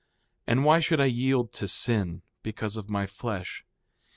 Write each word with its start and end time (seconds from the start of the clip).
4:27 0.47 0.51
And 0.53 0.65
why 0.65 0.79
should 0.79 0.99
I 0.99 1.05
yield 1.05 1.53
to 1.53 1.67
sin, 1.67 2.23
because 2.41 2.75
of 2.75 2.89
my 2.89 3.05
flesh? 3.05 3.63